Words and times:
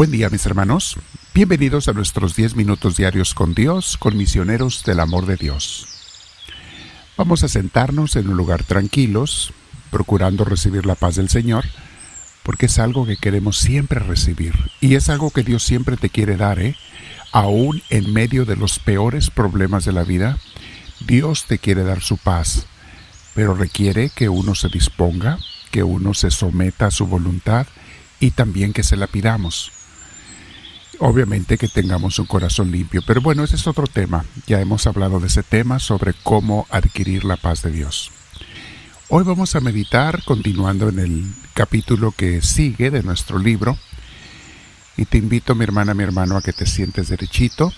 Buen 0.00 0.12
día 0.12 0.30
mis 0.30 0.46
hermanos, 0.46 0.96
bienvenidos 1.34 1.86
a 1.86 1.92
nuestros 1.92 2.34
10 2.34 2.56
minutos 2.56 2.96
diarios 2.96 3.34
con 3.34 3.52
Dios, 3.52 3.98
con 3.98 4.16
misioneros 4.16 4.82
del 4.82 4.98
amor 4.98 5.26
de 5.26 5.36
Dios. 5.36 5.86
Vamos 7.18 7.44
a 7.44 7.48
sentarnos 7.48 8.16
en 8.16 8.30
un 8.30 8.38
lugar 8.38 8.64
tranquilos, 8.64 9.52
procurando 9.90 10.46
recibir 10.46 10.86
la 10.86 10.94
paz 10.94 11.16
del 11.16 11.28
Señor, 11.28 11.66
porque 12.44 12.64
es 12.64 12.78
algo 12.78 13.04
que 13.04 13.18
queremos 13.18 13.58
siempre 13.58 14.00
recibir 14.00 14.54
y 14.80 14.94
es 14.94 15.10
algo 15.10 15.32
que 15.32 15.42
Dios 15.42 15.64
siempre 15.64 15.98
te 15.98 16.08
quiere 16.08 16.38
dar, 16.38 16.60
¿eh? 16.60 16.76
Aún 17.30 17.82
en 17.90 18.10
medio 18.10 18.46
de 18.46 18.56
los 18.56 18.78
peores 18.78 19.28
problemas 19.28 19.84
de 19.84 19.92
la 19.92 20.04
vida, 20.04 20.38
Dios 21.06 21.44
te 21.44 21.58
quiere 21.58 21.82
dar 21.84 22.00
su 22.00 22.16
paz, 22.16 22.64
pero 23.34 23.52
requiere 23.54 24.08
que 24.08 24.30
uno 24.30 24.54
se 24.54 24.70
disponga, 24.70 25.36
que 25.70 25.82
uno 25.82 26.14
se 26.14 26.30
someta 26.30 26.86
a 26.86 26.90
su 26.90 27.06
voluntad 27.06 27.66
y 28.18 28.30
también 28.30 28.72
que 28.72 28.82
se 28.82 28.96
la 28.96 29.06
pidamos 29.06 29.72
obviamente 31.00 31.58
que 31.58 31.68
tengamos 31.68 32.18
un 32.18 32.26
corazón 32.26 32.70
limpio. 32.70 33.02
Pero 33.02 33.20
bueno, 33.20 33.42
ese 33.42 33.56
es 33.56 33.66
otro 33.66 33.86
tema. 33.86 34.24
Ya 34.46 34.60
hemos 34.60 34.86
hablado 34.86 35.18
de 35.18 35.26
ese 35.26 35.42
tema 35.42 35.78
sobre 35.78 36.14
cómo 36.22 36.66
adquirir 36.70 37.24
la 37.24 37.36
paz 37.36 37.62
de 37.62 37.72
Dios. 37.72 38.12
Hoy 39.08 39.24
vamos 39.24 39.56
a 39.56 39.60
meditar 39.60 40.22
continuando 40.24 40.88
en 40.88 40.98
el 41.00 41.24
capítulo 41.54 42.12
que 42.12 42.42
sigue 42.42 42.90
de 42.90 43.02
nuestro 43.02 43.38
libro. 43.38 43.76
Y 44.96 45.06
te 45.06 45.18
invito, 45.18 45.54
mi 45.54 45.64
hermana, 45.64 45.94
mi 45.94 46.04
hermano, 46.04 46.36
a 46.36 46.42
que 46.42 46.52
te 46.52 46.66
sientes 46.66 47.08
derechito, 47.08 47.72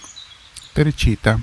derechita. 0.74 1.38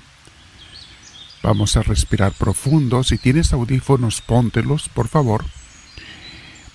Vamos 1.42 1.78
a 1.78 1.82
respirar 1.82 2.34
profundo. 2.34 3.04
Si 3.04 3.18
tienes 3.18 3.54
audífonos, 3.54 4.22
póntelos, 4.22 4.90
por 4.90 5.08
favor. 5.08 5.46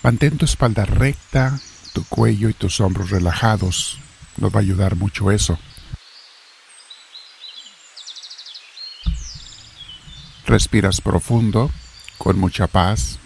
Mantén 0.02 0.38
tu 0.38 0.46
espalda 0.46 0.86
recta, 0.86 1.60
tu 1.92 2.04
cuello 2.04 2.48
y 2.48 2.54
tus 2.54 2.80
hombros 2.80 3.10
relajados. 3.10 3.98
Nos 4.36 4.52
va 4.52 4.58
a 4.58 4.62
ayudar 4.62 4.96
mucho 4.96 5.30
eso. 5.30 5.58
Respiras 10.46 11.00
profundo, 11.00 11.70
con 12.18 12.38
mucha 12.38 12.66
paz. 12.66 13.18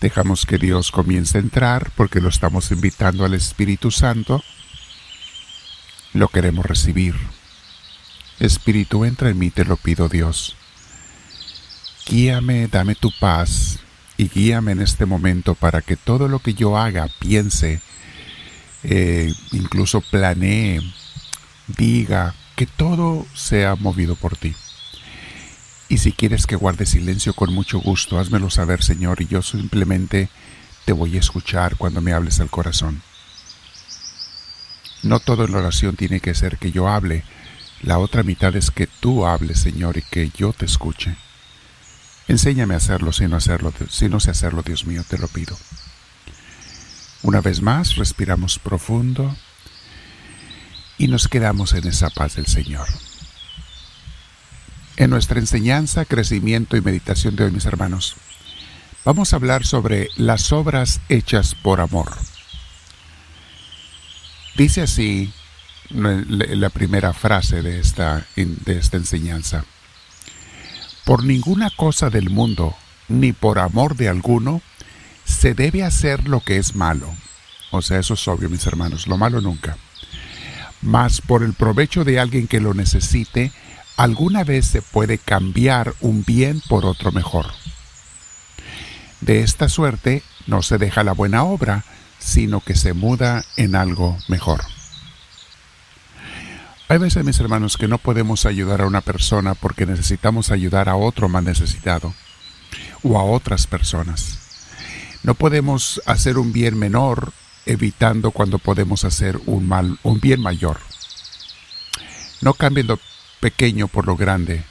Dejamos 0.00 0.46
que 0.46 0.58
Dios 0.58 0.90
comience 0.90 1.38
a 1.38 1.40
entrar 1.40 1.90
porque 1.96 2.20
lo 2.20 2.28
estamos 2.28 2.70
invitando 2.70 3.24
al 3.24 3.34
Espíritu 3.34 3.90
Santo. 3.90 4.42
Lo 6.14 6.28
queremos 6.28 6.64
recibir. 6.64 7.14
Espíritu, 8.38 9.04
entra 9.04 9.28
en 9.28 9.38
mí, 9.38 9.50
te 9.50 9.64
lo 9.64 9.76
pido 9.76 10.08
Dios. 10.08 10.56
Guíame, 12.06 12.66
dame 12.68 12.94
tu 12.94 13.12
paz 13.20 13.80
y 14.16 14.28
guíame 14.28 14.72
en 14.72 14.80
este 14.80 15.04
momento 15.04 15.54
para 15.54 15.82
que 15.82 15.96
todo 15.96 16.28
lo 16.28 16.38
que 16.38 16.54
yo 16.54 16.78
haga, 16.78 17.08
piense, 17.18 17.80
eh, 18.82 19.32
incluso 19.52 20.00
planee, 20.00 20.80
diga, 21.66 22.34
que 22.56 22.66
todo 22.66 23.26
sea 23.34 23.74
movido 23.76 24.16
por 24.16 24.36
ti. 24.36 24.54
Y 25.88 25.98
si 25.98 26.12
quieres 26.12 26.46
que 26.46 26.56
guarde 26.56 26.86
silencio 26.86 27.34
con 27.34 27.52
mucho 27.52 27.80
gusto, 27.80 28.18
házmelo 28.18 28.50
saber, 28.50 28.82
Señor, 28.82 29.20
y 29.22 29.26
yo 29.26 29.42
simplemente 29.42 30.28
te 30.84 30.92
voy 30.92 31.16
a 31.16 31.20
escuchar 31.20 31.76
cuando 31.76 32.00
me 32.00 32.12
hables 32.12 32.40
al 32.40 32.50
corazón. 32.50 33.02
No 35.02 35.18
todo 35.18 35.44
en 35.44 35.52
la 35.52 35.58
oración 35.58 35.96
tiene 35.96 36.20
que 36.20 36.34
ser 36.34 36.58
que 36.58 36.70
yo 36.70 36.88
hable, 36.88 37.24
la 37.82 37.98
otra 37.98 38.22
mitad 38.22 38.54
es 38.56 38.70
que 38.70 38.86
tú 38.86 39.26
hables, 39.26 39.58
Señor, 39.58 39.96
y 39.96 40.02
que 40.02 40.30
yo 40.36 40.52
te 40.52 40.66
escuche. 40.66 41.16
Enséñame 42.28 42.74
a 42.74 42.76
hacerlo, 42.76 43.12
si 43.12 43.26
no 43.26 43.36
hacerlo, 43.36 43.72
si 43.88 44.08
no 44.08 44.20
sé 44.20 44.30
hacerlo, 44.30 44.62
Dios 44.62 44.84
mío, 44.84 45.02
te 45.08 45.18
lo 45.18 45.26
pido. 45.28 45.56
Una 47.22 47.40
vez 47.40 47.60
más, 47.60 47.96
respiramos 47.96 48.58
profundo 48.58 49.36
y 50.96 51.08
nos 51.08 51.28
quedamos 51.28 51.74
en 51.74 51.86
esa 51.86 52.08
paz 52.08 52.36
del 52.36 52.46
Señor. 52.46 52.88
En 54.96 55.10
nuestra 55.10 55.38
enseñanza, 55.38 56.04
crecimiento 56.04 56.76
y 56.76 56.80
meditación 56.80 57.36
de 57.36 57.44
hoy, 57.44 57.50
mis 57.50 57.66
hermanos, 57.66 58.16
vamos 59.04 59.32
a 59.32 59.36
hablar 59.36 59.66
sobre 59.66 60.08
las 60.16 60.52
obras 60.52 61.00
hechas 61.08 61.54
por 61.54 61.80
amor. 61.80 62.10
Dice 64.56 64.82
así 64.82 65.32
la 65.90 66.70
primera 66.70 67.12
frase 67.12 67.62
de 67.62 67.80
esta, 67.80 68.26
de 68.36 68.78
esta 68.78 68.96
enseñanza. 68.96 69.64
Por 71.04 71.24
ninguna 71.24 71.70
cosa 71.70 72.10
del 72.10 72.30
mundo, 72.30 72.76
ni 73.08 73.32
por 73.32 73.58
amor 73.58 73.96
de 73.96 74.08
alguno, 74.08 74.62
se 75.30 75.54
debe 75.54 75.84
hacer 75.84 76.28
lo 76.28 76.40
que 76.40 76.56
es 76.58 76.74
malo. 76.74 77.08
O 77.70 77.82
sea, 77.82 77.98
eso 77.98 78.14
es 78.14 78.28
obvio, 78.28 78.50
mis 78.50 78.66
hermanos, 78.66 79.06
lo 79.06 79.16
malo 79.16 79.40
nunca. 79.40 79.76
Mas 80.82 81.20
por 81.20 81.42
el 81.42 81.54
provecho 81.54 82.04
de 82.04 82.18
alguien 82.18 82.48
que 82.48 82.60
lo 82.60 82.74
necesite, 82.74 83.52
alguna 83.96 84.44
vez 84.44 84.66
se 84.66 84.82
puede 84.82 85.18
cambiar 85.18 85.94
un 86.00 86.24
bien 86.24 86.60
por 86.68 86.84
otro 86.84 87.12
mejor. 87.12 87.46
De 89.20 89.42
esta 89.42 89.68
suerte 89.68 90.22
no 90.46 90.62
se 90.62 90.78
deja 90.78 91.04
la 91.04 91.12
buena 91.12 91.44
obra, 91.44 91.84
sino 92.18 92.60
que 92.60 92.74
se 92.74 92.92
muda 92.92 93.44
en 93.56 93.76
algo 93.76 94.18
mejor. 94.28 94.62
Hay 96.88 96.98
veces, 96.98 97.24
mis 97.24 97.38
hermanos, 97.38 97.76
que 97.76 97.86
no 97.86 97.98
podemos 97.98 98.46
ayudar 98.46 98.80
a 98.80 98.86
una 98.86 99.00
persona 99.00 99.54
porque 99.54 99.86
necesitamos 99.86 100.50
ayudar 100.50 100.88
a 100.88 100.96
otro 100.96 101.28
más 101.28 101.44
necesitado 101.44 102.14
o 103.04 103.18
a 103.18 103.22
otras 103.22 103.68
personas. 103.68 104.39
No 105.22 105.34
podemos 105.34 106.00
hacer 106.06 106.38
un 106.38 106.52
bien 106.52 106.78
menor 106.78 107.32
evitando 107.66 108.30
cuando 108.30 108.58
podemos 108.58 109.04
hacer 109.04 109.38
un 109.46 109.66
mal, 109.68 109.98
un 110.02 110.20
bien 110.20 110.40
mayor. 110.40 110.80
No 112.40 112.54
cambien 112.54 112.86
lo 112.86 112.98
pequeño 113.40 113.88
por 113.88 114.06
lo 114.06 114.16
grande. 114.16 114.64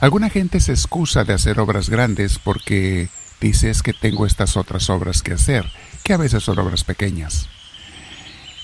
Alguna 0.00 0.30
gente 0.30 0.60
se 0.60 0.72
excusa 0.72 1.24
de 1.24 1.34
hacer 1.34 1.58
obras 1.58 1.88
grandes 1.88 2.38
porque 2.38 3.08
dice 3.40 3.70
es 3.70 3.82
que 3.82 3.92
tengo 3.92 4.26
estas 4.26 4.56
otras 4.56 4.90
obras 4.90 5.22
que 5.22 5.32
hacer, 5.32 5.70
que 6.04 6.12
a 6.12 6.18
veces 6.18 6.44
son 6.44 6.58
obras 6.58 6.84
pequeñas. 6.84 7.48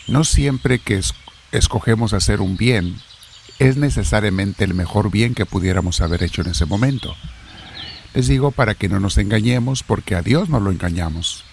No 0.06 0.24
siempre 0.24 0.78
que 0.78 1.00
escogemos 1.52 2.12
hacer 2.12 2.40
un 2.40 2.56
bien 2.56 3.00
es 3.58 3.76
necesariamente 3.76 4.64
el 4.64 4.74
mejor 4.74 5.10
bien 5.10 5.34
que 5.34 5.46
pudiéramos 5.46 6.00
haber 6.00 6.22
hecho 6.22 6.42
en 6.42 6.48
ese 6.48 6.66
momento. 6.66 7.16
Les 8.14 8.28
digo 8.28 8.52
para 8.52 8.74
que 8.74 8.88
no 8.88 9.00
nos 9.00 9.18
engañemos 9.18 9.82
porque 9.82 10.14
a 10.14 10.22
Dios 10.22 10.48
no 10.48 10.60
lo 10.60 10.70
engañamos. 10.70 11.44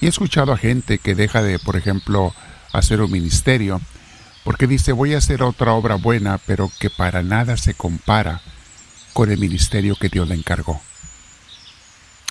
Y 0.00 0.06
he 0.06 0.08
escuchado 0.08 0.52
a 0.52 0.56
gente 0.56 0.98
que 0.98 1.14
deja 1.14 1.42
de, 1.42 1.58
por 1.58 1.76
ejemplo, 1.76 2.32
hacer 2.72 3.00
un 3.00 3.10
ministerio 3.10 3.80
porque 4.44 4.66
dice 4.66 4.92
voy 4.92 5.14
a 5.14 5.18
hacer 5.18 5.42
otra 5.42 5.72
obra 5.72 5.96
buena 5.96 6.38
pero 6.38 6.70
que 6.78 6.88
para 6.88 7.22
nada 7.22 7.56
se 7.56 7.74
compara 7.74 8.40
con 9.12 9.30
el 9.30 9.38
ministerio 9.38 9.96
que 9.96 10.08
Dios 10.08 10.28
le 10.28 10.34
encargó. 10.34 10.80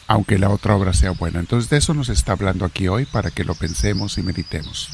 Aunque 0.08 0.40
la 0.40 0.50
otra 0.50 0.76
obra 0.76 0.94
sea 0.94 1.12
buena. 1.12 1.40
Entonces 1.40 1.70
de 1.70 1.78
eso 1.78 1.94
nos 1.94 2.10
está 2.10 2.32
hablando 2.32 2.66
aquí 2.66 2.88
hoy 2.88 3.06
para 3.06 3.30
que 3.30 3.44
lo 3.44 3.54
pensemos 3.54 4.18
y 4.18 4.24
meditemos. 4.24 4.90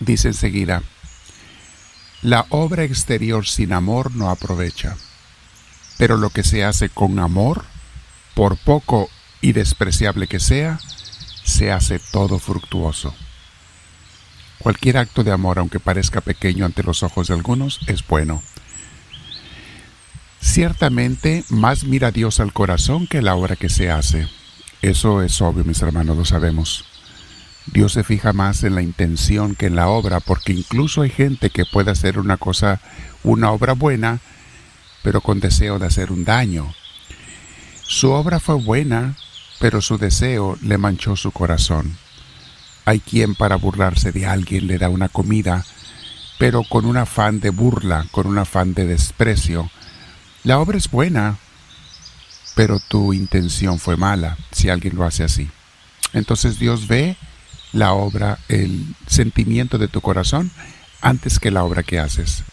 Dice 0.00 0.28
enseguida, 0.28 0.82
la 2.24 2.46
obra 2.48 2.84
exterior 2.84 3.46
sin 3.46 3.74
amor 3.74 4.16
no 4.16 4.30
aprovecha, 4.30 4.96
pero 5.98 6.16
lo 6.16 6.30
que 6.30 6.42
se 6.42 6.64
hace 6.64 6.88
con 6.88 7.18
amor, 7.18 7.66
por 8.34 8.56
poco 8.56 9.10
y 9.42 9.52
despreciable 9.52 10.26
que 10.26 10.40
sea, 10.40 10.80
se 11.44 11.70
hace 11.70 11.98
todo 11.98 12.38
fructuoso. 12.38 13.14
Cualquier 14.58 14.96
acto 14.96 15.22
de 15.22 15.32
amor, 15.32 15.58
aunque 15.58 15.80
parezca 15.80 16.22
pequeño 16.22 16.64
ante 16.64 16.82
los 16.82 17.02
ojos 17.02 17.28
de 17.28 17.34
algunos, 17.34 17.80
es 17.88 18.06
bueno. 18.06 18.42
Ciertamente, 20.40 21.44
más 21.50 21.84
mira 21.84 22.10
Dios 22.10 22.40
al 22.40 22.54
corazón 22.54 23.06
que 23.06 23.20
la 23.20 23.34
obra 23.34 23.54
que 23.54 23.68
se 23.68 23.90
hace. 23.90 24.28
Eso 24.80 25.20
es 25.20 25.42
obvio, 25.42 25.62
mis 25.64 25.82
hermanos, 25.82 26.16
lo 26.16 26.24
sabemos. 26.24 26.86
Dios 27.66 27.92
se 27.92 28.04
fija 28.04 28.32
más 28.32 28.62
en 28.62 28.74
la 28.74 28.82
intención 28.82 29.54
que 29.54 29.66
en 29.66 29.76
la 29.76 29.88
obra, 29.88 30.20
porque 30.20 30.52
incluso 30.52 31.02
hay 31.02 31.10
gente 31.10 31.50
que 31.50 31.64
puede 31.64 31.90
hacer 31.90 32.18
una 32.18 32.36
cosa, 32.36 32.80
una 33.22 33.50
obra 33.50 33.72
buena, 33.72 34.20
pero 35.02 35.20
con 35.20 35.40
deseo 35.40 35.78
de 35.78 35.86
hacer 35.86 36.12
un 36.12 36.24
daño. 36.24 36.72
Su 37.82 38.10
obra 38.10 38.38
fue 38.38 38.56
buena, 38.56 39.16
pero 39.60 39.80
su 39.80 39.98
deseo 39.98 40.58
le 40.62 40.78
manchó 40.78 41.16
su 41.16 41.30
corazón. 41.30 41.96
Hay 42.84 43.00
quien 43.00 43.34
para 43.34 43.56
burlarse 43.56 44.12
de 44.12 44.26
alguien 44.26 44.66
le 44.66 44.78
da 44.78 44.90
una 44.90 45.08
comida, 45.08 45.64
pero 46.38 46.64
con 46.64 46.84
un 46.84 46.98
afán 46.98 47.40
de 47.40 47.50
burla, 47.50 48.06
con 48.10 48.26
un 48.26 48.36
afán 48.36 48.74
de 48.74 48.86
desprecio. 48.86 49.70
La 50.42 50.58
obra 50.58 50.76
es 50.76 50.90
buena, 50.90 51.38
pero 52.54 52.78
tu 52.78 53.14
intención 53.14 53.78
fue 53.78 53.96
mala, 53.96 54.36
si 54.52 54.68
alguien 54.68 54.96
lo 54.96 55.04
hace 55.04 55.24
así. 55.24 55.48
Entonces 56.12 56.58
Dios 56.58 56.86
ve 56.88 57.16
la 57.74 57.92
obra, 57.92 58.38
el 58.48 58.86
sentimiento 59.06 59.76
de 59.76 59.88
tu 59.88 60.00
corazón 60.00 60.50
antes 61.02 61.38
que 61.38 61.50
la 61.50 61.64
obra 61.64 61.82
que 61.82 61.98
haces. 61.98 62.44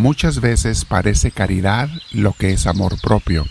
muchas 0.00 0.40
veces 0.40 0.84
parece 0.84 1.30
caridad 1.30 1.88
lo 2.12 2.32
que 2.32 2.52
es 2.52 2.66
amor 2.66 3.00
propio, 3.00 3.46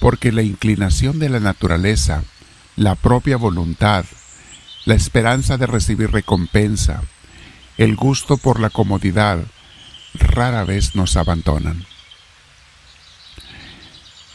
porque 0.00 0.32
la 0.32 0.42
inclinación 0.42 1.18
de 1.18 1.28
la 1.28 1.40
naturaleza, 1.40 2.24
la 2.76 2.96
propia 2.96 3.36
voluntad, 3.36 4.04
la 4.84 4.94
esperanza 4.94 5.56
de 5.56 5.66
recibir 5.66 6.10
recompensa, 6.10 7.02
el 7.78 7.96
gusto 7.96 8.36
por 8.36 8.60
la 8.60 8.70
comodidad, 8.70 9.38
rara 10.14 10.64
vez 10.64 10.96
nos 10.96 11.16
abandonan. 11.16 11.86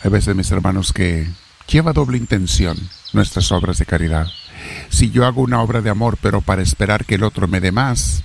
Hay 0.06 0.12
veces, 0.12 0.36
mis 0.36 0.52
hermanos, 0.52 0.94
que 0.94 1.28
lleva 1.68 1.92
doble 1.92 2.19
intención 2.19 2.78
nuestras 3.13 3.52
obras 3.52 3.80
de 3.80 3.88
caridad. 3.88 4.28
Si 4.90 5.10
yo 5.10 5.25
hago 5.25 5.42
una 5.42 5.63
obra 5.63 5.81
de 5.81 5.90
amor, 5.90 6.19
pero 6.22 6.42
para 6.42 6.62
esperar 6.62 7.06
que 7.06 7.16
el 7.16 7.24
otro 7.24 7.48
me 7.48 7.60
dé 7.60 7.72
más, 7.72 8.22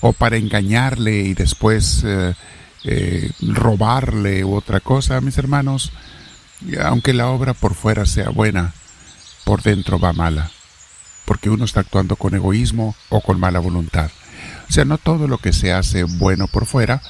o 0.00 0.12
para 0.12 0.36
engañarle 0.36 1.22
y 1.22 1.34
después 1.34 2.04
eh, 2.04 2.36
eh, 2.84 3.32
robarle 3.40 4.44
u 4.44 4.54
otra 4.54 4.78
cosa, 4.78 5.20
mis 5.20 5.36
hermanos, 5.38 5.90
aunque 6.80 7.14
la 7.14 7.30
obra 7.30 7.52
por 7.52 7.74
fuera 7.74 8.06
sea 8.06 8.28
buena, 8.28 8.72
por 9.42 9.60
dentro 9.62 9.98
va 9.98 10.12
mala, 10.12 10.52
porque 11.24 11.50
uno 11.50 11.64
está 11.64 11.80
actuando 11.80 12.14
con 12.14 12.36
egoísmo 12.36 12.94
o 13.08 13.20
con 13.22 13.40
mala 13.40 13.58
voluntad. 13.58 14.12
O 14.68 14.72
sea, 14.72 14.84
no 14.84 14.98
todo 14.98 15.26
lo 15.26 15.38
que 15.38 15.52
se 15.52 15.72
hace 15.72 16.04
bueno 16.04 16.46
por 16.46 16.64
fuera 16.64 17.02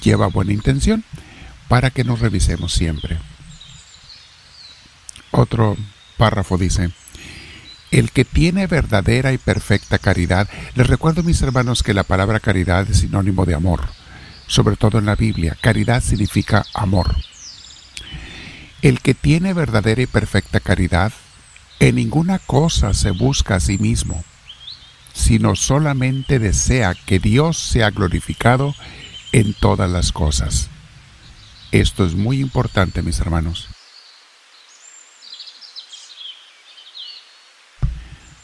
lleva 0.00 0.28
buena 0.28 0.52
intención, 0.52 1.02
para 1.66 1.90
que 1.90 2.04
nos 2.04 2.20
revisemos 2.20 2.72
siempre. 2.72 3.18
Otro 5.42 5.76
párrafo 6.18 6.56
dice, 6.56 6.92
el 7.90 8.12
que 8.12 8.24
tiene 8.24 8.68
verdadera 8.68 9.32
y 9.32 9.38
perfecta 9.38 9.98
caridad, 9.98 10.48
les 10.76 10.86
recuerdo 10.86 11.24
mis 11.24 11.42
hermanos 11.42 11.82
que 11.82 11.94
la 11.94 12.04
palabra 12.04 12.38
caridad 12.38 12.88
es 12.88 12.98
sinónimo 13.00 13.44
de 13.44 13.56
amor, 13.56 13.80
sobre 14.46 14.76
todo 14.76 14.98
en 14.98 15.06
la 15.06 15.16
Biblia. 15.16 15.58
Caridad 15.60 16.00
significa 16.00 16.64
amor. 16.74 17.16
El 18.82 19.00
que 19.00 19.14
tiene 19.14 19.52
verdadera 19.52 20.00
y 20.00 20.06
perfecta 20.06 20.60
caridad, 20.60 21.12
en 21.80 21.96
ninguna 21.96 22.38
cosa 22.38 22.94
se 22.94 23.10
busca 23.10 23.56
a 23.56 23.60
sí 23.60 23.78
mismo, 23.78 24.22
sino 25.12 25.56
solamente 25.56 26.38
desea 26.38 26.94
que 26.94 27.18
Dios 27.18 27.58
sea 27.58 27.90
glorificado 27.90 28.76
en 29.32 29.54
todas 29.54 29.90
las 29.90 30.12
cosas. 30.12 30.68
Esto 31.72 32.06
es 32.06 32.14
muy 32.14 32.40
importante, 32.40 33.02
mis 33.02 33.18
hermanos. 33.18 33.71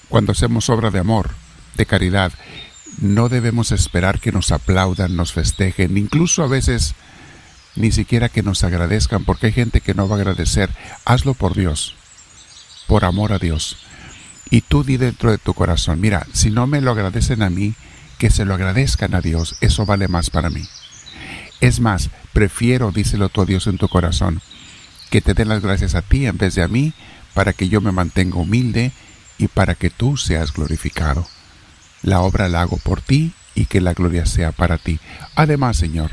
Cuando 0.09 0.33
hacemos 0.33 0.69
obra 0.71 0.91
de 0.91 0.99
amor, 0.99 1.31
de 1.77 1.87
caridad, 1.87 2.33
no 3.01 3.29
debemos 3.29 3.73
esperar 3.73 4.21
que 4.21 4.33
nos 4.33 4.51
aplaudan, 4.53 5.17
nos 5.17 5.33
festejen, 5.33 5.97
incluso 5.97 6.43
a 6.43 6.49
veces 6.49 6.95
ni 7.77 7.93
siquiera 7.93 8.29
que 8.29 8.43
nos 8.43 8.65
agradezcan, 8.65 9.25
porque 9.25 9.47
hay 9.47 9.53
gente 9.53 9.81
que 9.81 9.95
no 9.95 10.09
va 10.09 10.17
a 10.17 10.19
agradecer. 10.19 10.71
Hazlo 11.05 11.35
por 11.35 11.55
Dios, 11.55 11.95
por 12.87 13.05
amor 13.05 13.33
a 13.33 13.39
Dios. 13.39 13.77
Y 14.51 14.63
tú 14.63 14.83
di 14.83 14.97
dentro 14.97 15.31
de 15.31 15.39
tu 15.39 15.55
corazón, 15.55 16.01
mira, 16.01 16.27
si 16.33 16.51
no 16.51 16.67
me 16.67 16.81
lo 16.81 16.91
agradecen 16.91 17.43
a 17.43 17.51
mí, 17.51 17.75
que 18.19 18.31
se 18.31 18.45
lo 18.45 18.55
agradezcan 18.55 19.15
a 19.15 19.21
Dios, 19.21 19.57
eso 19.61 19.87
vale 19.87 20.09
más 20.09 20.31
para 20.31 20.51
mí. 20.51 20.63
Es 21.61 21.81
más, 21.81 22.11
prefiero, 22.33 22.91
díselo 22.91 23.29
tú 23.29 23.43
a 23.43 23.47
Dios 23.47 23.67
en 23.67 23.79
tu 23.79 23.89
corazón, 23.89 24.41
que 25.11 25.21
te 25.21 25.35
den 25.35 25.49
las 25.49 25.63
gracias 25.63 25.95
a 25.95 26.03
ti 26.03 26.27
en 26.27 26.39
vez 26.39 26.55
de 26.55 26.63
a 26.63 26.69
mí, 26.69 26.95
para 27.35 27.53
que 27.53 27.69
yo 27.69 27.81
me 27.81 27.93
mantenga 27.93 28.39
humilde 28.39 28.93
y 29.39 29.49
para 29.49 29.75
que 29.75 29.91
tú 29.91 30.17
seas 30.17 30.53
glorificado. 30.53 31.27
La 32.03 32.21
obra 32.21 32.49
la 32.49 32.63
hago 32.63 32.77
por 32.79 33.01
ti 33.01 33.33
y 33.55 33.67
que 33.67 33.81
la 33.81 33.95
gloria 33.95 34.27
sea 34.27 34.53
para 34.53 34.79
ti. 34.79 35.01
Además, 35.35 35.77
Señor, 35.77 36.11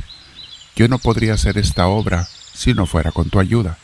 yo 0.76 0.88
no 0.88 1.00
podría 1.00 1.34
hacer 1.34 1.58
esta 1.58 1.88
obra 1.88 2.28
si 2.54 2.74
no 2.74 2.86
fuera 2.86 3.12
con 3.12 3.30
tu 3.30 3.40
ayuda, 3.40 3.78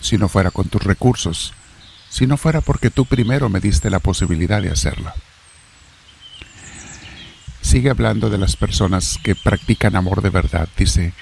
si 0.00 0.18
no 0.18 0.28
fuera 0.28 0.50
con 0.50 0.68
tus 0.68 0.82
recursos, 0.82 1.54
si 2.08 2.26
no 2.26 2.36
fuera 2.36 2.60
porque 2.60 2.90
tú 2.90 3.04
primero 3.04 3.48
me 3.48 3.60
diste 3.60 3.90
la 3.90 3.98
posibilidad 3.98 4.62
de 4.62 4.70
hacerla. 4.70 5.14
Sigue 7.60 7.90
hablando 7.90 8.30
de 8.30 8.38
las 8.38 8.56
personas 8.56 9.18
que 9.22 9.34
practican 9.34 9.96
amor 9.96 10.22
de 10.22 10.30
verdad. 10.30 10.68
Dice, 10.76 11.12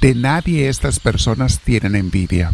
de 0.00 0.14
nadie 0.14 0.68
estas 0.68 1.00
personas 1.00 1.60
tienen 1.60 1.96
envidia, 1.96 2.52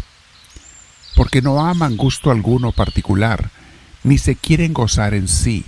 porque 1.15 1.41
no 1.41 1.65
aman 1.65 1.95
gusto 1.95 2.31
alguno 2.31 2.71
particular, 2.71 3.49
ni 4.03 4.17
se 4.17 4.35
quieren 4.35 4.73
gozar 4.73 5.13
en 5.13 5.27
sí, 5.27 5.65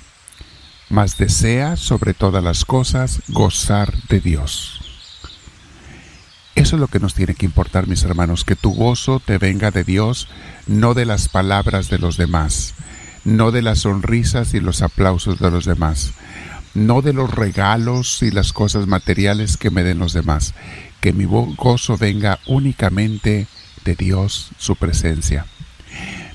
mas 0.90 1.18
desea 1.18 1.78
sobre 1.78 2.14
todas 2.14 2.44
las 2.44 2.66
cosas 2.66 3.22
gozar 3.30 3.94
de 4.10 4.20
Dios. 4.20 4.82
Eso 6.56 6.76
es 6.76 6.80
lo 6.82 6.88
que 6.88 7.00
nos 7.00 7.14
tiene 7.14 7.34
que 7.34 7.46
importar, 7.46 7.88
mis 7.88 8.04
hermanos, 8.04 8.44
que 8.44 8.58
tu 8.58 8.74
gozo 8.74 9.22
te 9.24 9.38
venga 9.38 9.72
de 9.72 9.86
Dios, 9.86 10.28
no 10.68 10.94
de 10.94 11.06
las 11.06 11.30
palabras 11.30 11.90
de 11.90 11.98
los 11.98 12.18
demás, 12.18 12.74
no 13.24 13.52
de 13.52 13.62
las 13.62 13.80
sonrisas 13.80 14.54
y 14.54 14.60
los 14.60 14.82
aplausos 14.82 15.40
de 15.40 15.50
los 15.50 15.66
demás, 15.66 16.12
no 16.74 17.02
de 17.02 17.14
los 17.14 17.34
regalos 17.34 18.22
y 18.22 18.32
las 18.32 18.52
cosas 18.52 18.88
materiales 18.88 19.56
que 19.56 19.70
me 19.72 19.84
den 19.84 20.00
los 20.00 20.12
demás, 20.12 20.54
que 21.00 21.14
mi 21.14 21.26
gozo 21.26 21.98
venga 21.98 22.40
únicamente 22.48 23.48
de 23.86 23.96
Dios, 23.96 24.52
su 24.58 24.76
presencia. 24.76 25.46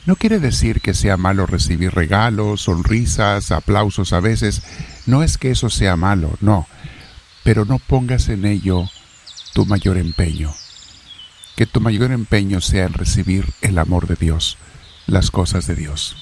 No 0.06 0.14
quiere 0.14 0.38
decir 0.38 0.80
que 0.80 0.94
sea 0.94 1.16
malo 1.16 1.46
recibir 1.46 1.92
regalos, 1.92 2.62
sonrisas, 2.62 3.50
aplausos 3.50 4.12
a 4.12 4.20
veces. 4.20 4.62
No 5.04 5.24
es 5.24 5.36
que 5.36 5.50
eso 5.50 5.68
sea 5.68 5.96
malo, 5.96 6.38
no. 6.40 6.68
Pero 7.42 7.64
no 7.64 7.80
pongas 7.80 8.28
en 8.28 8.44
ello 8.44 8.84
tu 9.52 9.66
mayor 9.66 9.98
empeño. 9.98 10.54
Que 11.56 11.66
tu 11.66 11.80
mayor 11.80 12.12
empeño 12.12 12.60
sea 12.60 12.84
en 12.84 12.92
recibir 12.92 13.46
el 13.62 13.78
amor 13.78 14.06
de 14.06 14.14
Dios, 14.14 14.58
las 15.08 15.32
cosas 15.32 15.66
de 15.66 15.74
Dios. 15.74 16.16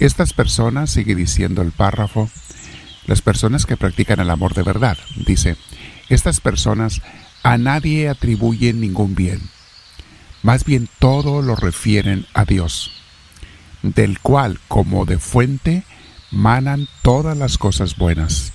Estas 0.00 0.32
personas, 0.32 0.90
sigue 0.90 1.14
diciendo 1.14 1.62
el 1.62 1.70
párrafo, 1.70 2.28
las 3.06 3.22
personas 3.22 3.66
que 3.66 3.76
practican 3.76 4.18
el 4.18 4.30
amor 4.30 4.54
de 4.54 4.64
verdad, 4.64 4.98
dice, 5.26 5.56
estas 6.08 6.40
personas 6.40 7.02
a 7.44 7.56
nadie 7.56 8.08
atribuyen 8.08 8.80
ningún 8.80 9.14
bien 9.14 9.53
más 10.44 10.66
bien 10.66 10.90
todo 10.98 11.40
lo 11.40 11.56
refieren 11.56 12.26
a 12.34 12.44
Dios, 12.44 12.92
del 13.82 14.20
cual 14.20 14.60
como 14.68 15.06
de 15.06 15.18
fuente 15.18 15.84
manan 16.30 16.86
todas 17.00 17.36
las 17.36 17.56
cosas 17.56 17.96
buenas, 17.96 18.52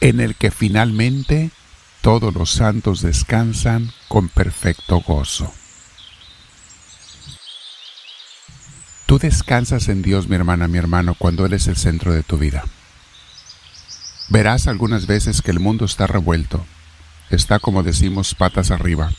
en 0.00 0.18
el 0.18 0.34
que 0.34 0.50
finalmente 0.50 1.50
todos 2.00 2.34
los 2.34 2.52
santos 2.52 3.02
descansan 3.02 3.92
con 4.08 4.30
perfecto 4.30 5.02
gozo. 5.06 5.52
Tú 9.04 9.18
descansas 9.18 9.88
en 9.88 10.00
Dios, 10.00 10.26
mi 10.26 10.36
hermana, 10.36 10.68
mi 10.68 10.78
hermano, 10.78 11.14
cuando 11.18 11.44
Él 11.44 11.52
es 11.52 11.66
el 11.66 11.76
centro 11.76 12.14
de 12.14 12.22
tu 12.22 12.38
vida. 12.38 12.64
Verás 14.30 14.66
algunas 14.68 15.06
veces 15.06 15.42
que 15.42 15.50
el 15.50 15.60
mundo 15.60 15.84
está 15.84 16.06
revuelto, 16.06 16.64
está 17.28 17.58
como 17.58 17.82
decimos 17.82 18.34
patas 18.34 18.70
arriba 18.70 19.12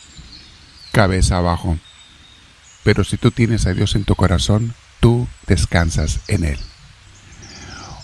cabeza 0.93 1.38
abajo. 1.38 1.77
Pero 2.83 3.03
si 3.03 3.17
tú 3.17 3.31
tienes 3.31 3.65
a 3.65 3.73
Dios 3.73 3.95
en 3.95 4.05
tu 4.05 4.15
corazón, 4.15 4.75
tú 5.01 5.27
descansas 5.47 6.21
en 6.29 6.45
Él. 6.45 6.59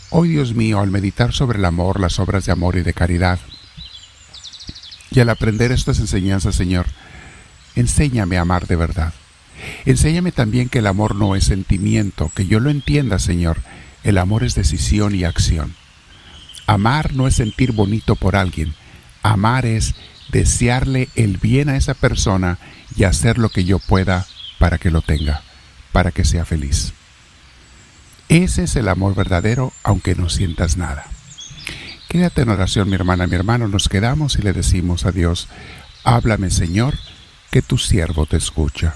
Hoy, 0.10 0.30
Dios 0.30 0.56
mío, 0.56 0.80
al 0.80 0.90
meditar 0.90 1.32
sobre 1.32 1.60
el 1.60 1.66
amor, 1.66 2.00
las 2.00 2.20
obras 2.20 2.46
de 2.46 2.52
amor 2.52 2.76
y 2.76 2.82
de 2.82 2.94
caridad, 2.94 3.40
y 5.12 5.20
al 5.20 5.30
aprender 5.30 5.72
estas 5.72 6.00
enseñanzas, 6.00 6.56
Señor, 6.56 6.88
enséñame 7.76 8.38
a 8.38 8.42
amar 8.42 8.68
de 8.68 8.76
verdad. 8.76 9.14
Enséñame 9.86 10.32
también 10.32 10.70
que 10.70 10.80
el 10.80 10.88
amor 10.88 11.16
no 11.16 11.36
es 11.36 11.46
sentimiento, 11.46 12.32
que 12.36 12.48
yo 12.48 12.60
lo 12.60 12.70
entienda, 12.70 13.20
Señor. 13.20 13.62
El 14.04 14.18
amor 14.18 14.44
es 14.44 14.56
decisión 14.56 15.14
y 15.14 15.26
acción. 15.26 15.76
Amar 16.66 17.14
no 17.14 17.28
es 17.28 17.36
sentir 17.36 17.72
bonito 17.72 18.16
por 18.16 18.36
alguien. 18.36 18.74
Amar 19.22 19.66
es 19.66 19.96
desearle 20.32 21.10
el 21.16 21.38
bien 21.38 21.70
a 21.70 21.78
esa 21.78 21.94
persona 21.94 22.58
y 22.96 23.04
hacer 23.04 23.38
lo 23.38 23.50
que 23.50 23.66
yo 23.66 23.80
pueda 23.80 24.26
para 24.58 24.78
que 24.78 24.92
lo 24.92 25.02
tenga, 25.02 25.42
para 25.92 26.12
que 26.12 26.26
sea 26.26 26.46
feliz. 26.46 26.94
Ese 28.30 28.64
es 28.64 28.76
el 28.76 28.88
amor 28.88 29.16
verdadero, 29.16 29.74
aunque 29.84 30.16
no 30.16 30.30
sientas 30.30 30.78
nada. 30.78 31.06
Quédate 32.08 32.42
en 32.42 32.50
oración, 32.50 32.90
mi 32.90 32.96
hermana, 32.96 33.28
mi 33.28 33.36
hermano. 33.36 33.68
Nos 33.68 33.90
quedamos 33.90 34.38
y 34.38 34.42
le 34.42 34.54
decimos 34.54 35.06
a 35.06 35.12
Dios, 35.12 35.48
háblame, 36.04 36.50
Señor, 36.50 36.96
que 37.52 37.62
tu 37.62 37.78
siervo 37.78 38.26
te 38.26 38.38
escucha. 38.38 38.94